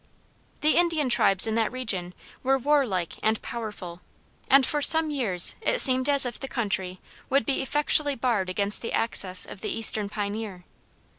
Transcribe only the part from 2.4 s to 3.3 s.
were warlike